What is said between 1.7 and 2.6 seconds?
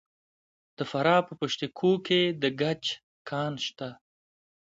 کوه کې د